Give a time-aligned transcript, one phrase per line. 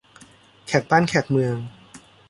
[0.65, 1.55] แขกบ้านแขกเมือง